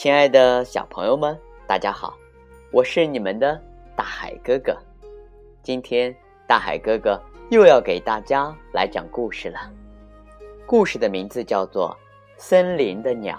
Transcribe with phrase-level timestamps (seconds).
[0.00, 2.16] 亲爱的小朋友们，大家好，
[2.72, 3.62] 我是你们的
[3.94, 4.74] 大海哥哥。
[5.62, 6.16] 今天
[6.46, 9.60] 大海哥哥又要给大家来讲故事了。
[10.64, 11.94] 故事的名字叫做
[12.42, 13.38] 《森林的鸟》。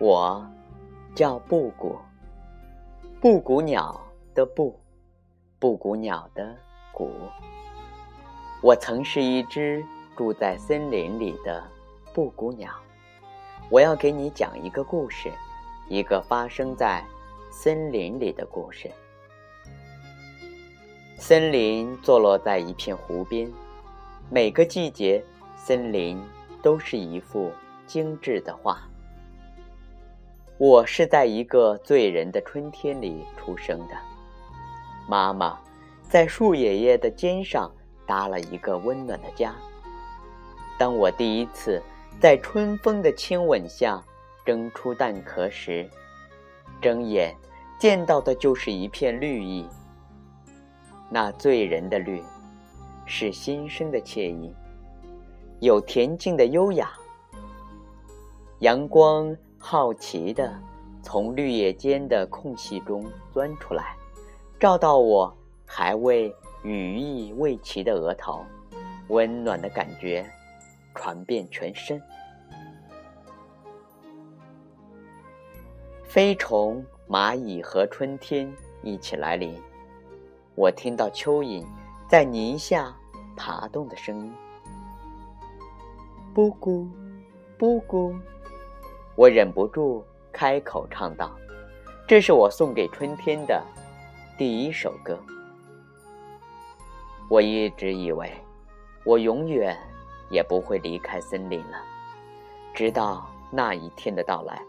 [0.00, 0.44] 我
[1.14, 1.96] 叫布谷，
[3.20, 3.96] 布谷鸟
[4.34, 4.76] 的布，
[5.60, 6.52] 布谷鸟的
[6.92, 7.12] 谷。
[8.60, 9.84] 我曾是一只
[10.16, 11.62] 住在森林里的
[12.12, 12.72] 布谷鸟。
[13.70, 15.30] 我要给你讲一个故事，
[15.88, 17.04] 一个发生在
[17.50, 18.90] 森林里的故事。
[21.16, 23.50] 森林坐落在一片湖边，
[24.28, 25.24] 每个季节，
[25.56, 26.20] 森林
[26.60, 27.50] 都是一幅
[27.86, 28.82] 精致的画。
[30.58, 33.96] 我是在一个醉人的春天里出生的，
[35.08, 35.58] 妈妈
[36.08, 37.72] 在树爷爷的肩上
[38.06, 39.54] 搭了一个温暖的家。
[40.82, 41.80] 当我第一次
[42.20, 44.02] 在春风的亲吻下
[44.44, 45.88] 蒸出蛋壳时，
[46.80, 47.32] 睁眼
[47.78, 49.64] 见到的就是一片绿意。
[51.08, 52.20] 那醉人的绿，
[53.06, 54.52] 是新生的惬意，
[55.60, 56.90] 有恬静的优雅。
[58.58, 59.36] 阳光。
[59.56, 60.52] 好奇的
[61.04, 63.94] 从绿叶间的空隙中钻出来，
[64.58, 65.32] 照到我
[65.64, 68.44] 还未羽翼未齐的额头，
[69.06, 70.28] 温暖的感觉
[70.94, 72.00] 传遍全身。
[76.04, 79.58] 飞虫、蚂蚁和春天一起来临，
[80.54, 81.66] 我听到蚯蚓
[82.08, 82.94] 在泥下
[83.36, 84.32] 爬动的声音，
[86.34, 86.86] 布谷，
[87.56, 88.14] 布谷。
[89.14, 91.34] 我忍不住开口唱道
[92.06, 93.62] ：“这是我送给春天的
[94.36, 95.18] 第一首歌。”
[97.30, 98.30] 我一直以为
[99.04, 99.78] 我永远
[100.32, 101.80] 也不会离开森林了，
[102.74, 104.60] 直到那一天的到来。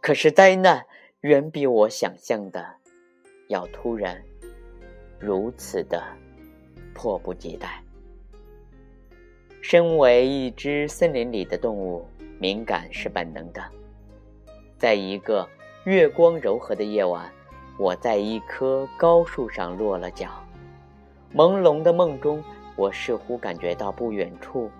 [0.00, 0.86] 可是灾难
[1.22, 2.64] 远比我想象的
[3.48, 4.22] 要突然，
[5.18, 6.00] 如此的
[6.94, 7.82] 迫不及待。
[9.60, 12.06] 身为一只森林里的动物。
[12.42, 13.62] 敏感是本能的。
[14.78, 15.46] 在一个
[15.84, 17.30] 月光柔和的夜晚，
[17.78, 20.30] 我在一棵高树上落了脚。
[21.34, 22.42] 朦胧的梦中，
[22.76, 24.70] 我似乎感觉到不远处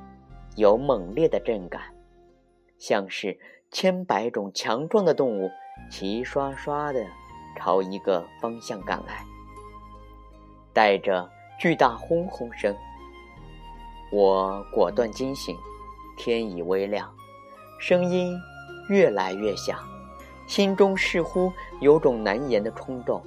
[0.60, 1.80] 有猛烈的震感，
[2.76, 3.38] 像是
[3.70, 5.50] 千百种强壮的动物
[5.90, 7.02] 齐刷刷地
[7.56, 9.24] 朝一个方向赶来，
[10.74, 11.26] 带着
[11.58, 12.76] 巨大轰轰声。
[14.12, 15.56] 我果断惊醒，
[16.18, 17.10] 天已微亮。
[17.78, 18.38] 声音
[18.90, 19.78] 越来越响，
[20.46, 21.50] 心中似乎
[21.80, 23.22] 有种难言的冲动，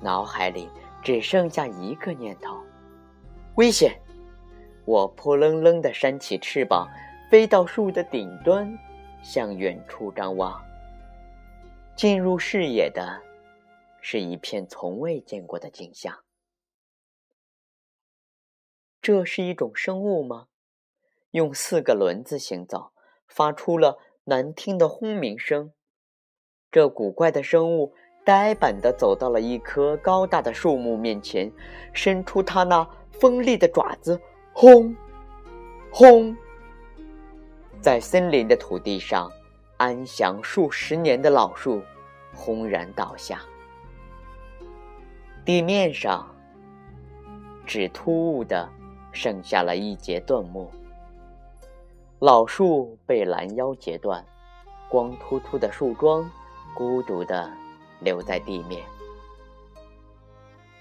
[0.00, 0.68] 脑海里
[1.02, 2.56] 只剩下一个念头：
[3.56, 4.00] 危险！
[4.84, 6.88] 我扑棱棱地扇起翅膀，
[7.30, 8.78] 飞到树的顶端，
[9.22, 10.62] 向远处张望。
[11.96, 13.22] 进入视野的
[14.00, 16.20] 是一片从未见过的景象。
[19.00, 20.48] 这是一种生物吗？
[21.30, 22.92] 用四个轮子行走。
[23.26, 25.72] 发出了难听的轰鸣声。
[26.70, 27.92] 这古怪的生物
[28.24, 31.50] 呆板地走到了一棵高大的树木面前，
[31.92, 34.20] 伸出它那锋利的爪子，
[34.56, 34.94] 轰，
[35.90, 36.34] 轰！
[37.80, 39.28] 在森林的土地上
[39.78, 41.82] 安详数十年的老树
[42.32, 43.40] 轰然倒下，
[45.44, 46.24] 地面上
[47.66, 48.68] 只突兀的
[49.10, 50.70] 剩下了一截断木。
[52.20, 54.24] 老树被拦腰截断，
[54.88, 56.30] 光秃秃的树桩
[56.76, 57.50] 孤独地
[57.98, 58.80] 留在地面。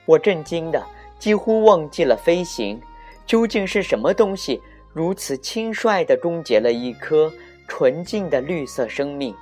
[0.06, 0.85] 我震惊的
[1.17, 2.79] 几乎忘记了飞行。
[3.25, 4.61] 究竟是什么东西
[4.91, 7.31] 如此轻率地终结了一颗
[7.67, 9.35] 纯净的绿色生命？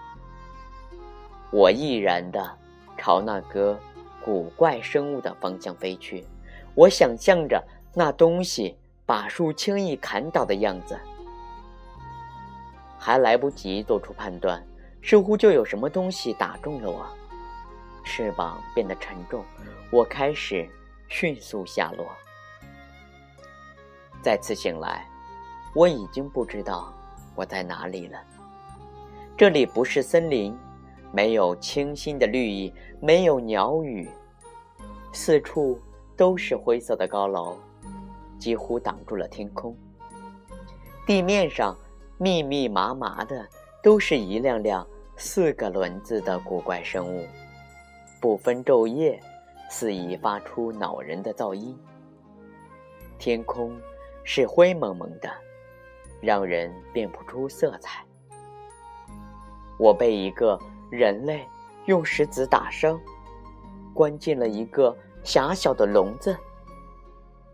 [1.52, 2.58] 我毅然地
[2.98, 3.78] 朝那个
[4.24, 6.26] 古怪生物的方向飞去。
[6.74, 7.62] 我想象着
[7.94, 10.98] 那东西把树轻易砍倒的样子。
[12.98, 14.64] 还来不及做出判断，
[15.02, 17.06] 似乎就有什么东西打中了我，
[18.06, 19.44] 翅膀变得沉重，
[19.92, 20.70] 我开始
[21.10, 22.06] 迅速下落。
[24.22, 25.08] 再次醒来，
[25.74, 26.94] 我已经不知道
[27.36, 28.20] 我在哪里了。
[29.38, 30.58] 这里不是森林，
[31.12, 34.10] 没有清新的绿意，没有鸟语，
[35.12, 35.80] 四处
[36.16, 37.58] 都是灰色的高楼，
[38.38, 39.76] 几乎挡住了天空。
[41.06, 41.78] 地面上。
[42.18, 43.48] 密密麻麻的，
[43.82, 47.26] 都是一辆辆四个轮子的古怪生物，
[48.22, 49.20] 不分昼夜，
[49.72, 51.76] 肆意发出恼人的噪音。
[53.18, 53.76] 天空
[54.24, 55.30] 是灰蒙蒙的，
[56.22, 58.04] 让人辨不出色彩。
[59.78, 60.60] 我被一个
[60.90, 61.48] 人类
[61.86, 63.00] 用石子打伤，
[63.94, 66.38] 关进了一个狭小的笼子。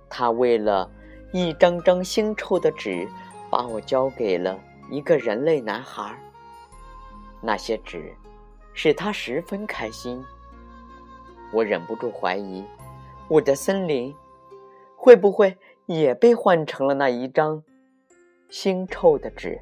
[0.09, 0.89] 他为了
[1.31, 3.07] 一张张腥臭的纸，
[3.49, 4.59] 把我交给了
[4.89, 6.13] 一个人类男孩。
[7.41, 8.13] 那些纸
[8.73, 10.23] 使他十分开心。
[11.53, 12.65] 我忍不住怀疑，
[13.29, 14.13] 我的森林
[14.97, 17.63] 会不会也被换成了那一张
[18.49, 19.57] 腥臭的纸？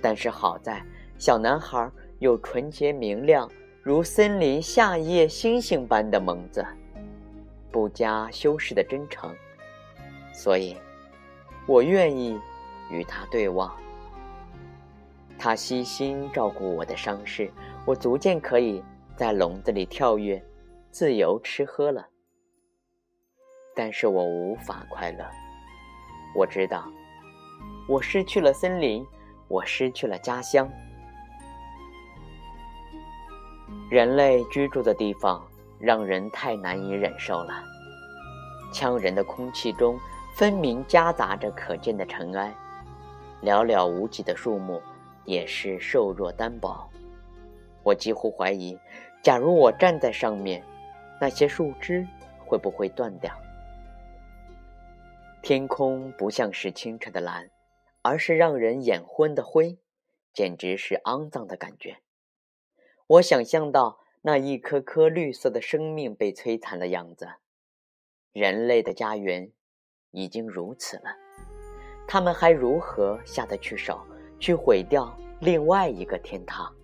[0.00, 0.82] 但是好在，
[1.18, 3.50] 小男孩有纯洁明亮，
[3.82, 6.64] 如森林夏夜星星般的眸子，
[7.72, 9.34] 不加修饰的真诚，
[10.32, 10.76] 所以，
[11.66, 12.38] 我愿意
[12.90, 13.76] 与他对望。
[15.36, 17.50] 他悉心照顾我的伤势，
[17.84, 18.80] 我逐渐可以
[19.16, 20.40] 在笼子里跳跃，
[20.92, 22.06] 自由吃喝了。
[23.74, 25.24] 但是我无法快乐。
[26.34, 26.84] 我知道，
[27.88, 29.06] 我失去了森林，
[29.48, 30.68] 我失去了家乡。
[33.90, 35.42] 人类居住的地方
[35.78, 37.62] 让人太难以忍受了。
[38.72, 39.98] 呛人的空气中
[40.36, 42.54] 分明夹杂着可见的尘埃，
[43.42, 44.80] 寥寥无几的树木。
[45.24, 46.90] 也是瘦弱单薄，
[47.84, 48.76] 我几乎怀疑，
[49.22, 50.60] 假如我站在上面，
[51.20, 52.04] 那些树枝
[52.44, 53.32] 会不会断掉？
[55.42, 57.50] 天空不像是清澈的蓝，
[58.00, 59.76] 而是让人眼昏的灰，
[60.32, 61.98] 简直是肮脏的感觉。
[63.08, 67.28] 我想象到那一颗颗绿色的生命被摧残的样子，
[68.32, 69.50] 人类的家园
[70.12, 71.16] 已经如此了，
[72.06, 74.00] 他们还如何下得去手？
[74.38, 76.74] 去毁掉另外一个天堂，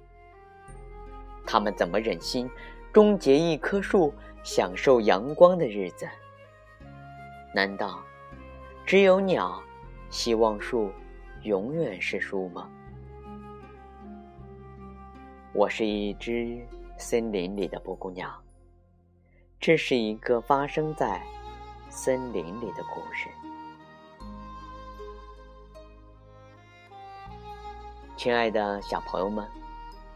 [1.45, 2.49] 他们怎么忍心
[2.93, 4.15] 终结一棵树
[4.45, 6.09] 享受阳光的日子？
[7.53, 8.01] 难道
[8.89, 9.63] 只有鸟
[10.09, 10.91] 希望树
[11.43, 12.71] 永远是树吗？
[15.53, 18.43] 我是一只森林里的布谷鸟，
[19.61, 21.23] 这是一个发生在
[21.91, 23.29] 森林里的故事。
[28.17, 29.47] 亲爱的小朋友们，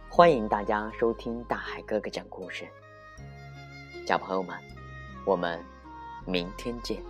[0.09, 2.67] 欢迎大家收听大海哥哥讲故事。
[4.07, 4.59] 小朋友们，
[5.27, 5.63] 我们
[6.25, 7.03] 明天见。